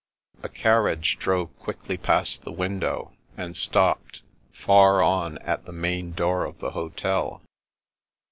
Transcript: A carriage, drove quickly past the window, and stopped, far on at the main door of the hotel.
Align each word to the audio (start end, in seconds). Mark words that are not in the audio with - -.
A 0.41 0.49
carriage, 0.49 1.19
drove 1.19 1.55
quickly 1.59 1.95
past 1.95 2.41
the 2.41 2.51
window, 2.51 3.11
and 3.37 3.55
stopped, 3.55 4.23
far 4.51 5.03
on 5.03 5.37
at 5.43 5.65
the 5.65 5.71
main 5.71 6.13
door 6.13 6.43
of 6.43 6.57
the 6.57 6.71
hotel. 6.71 7.43